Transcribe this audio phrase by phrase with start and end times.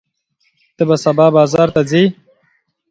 [0.75, 2.03] ته به سبا بازار ته ځې؟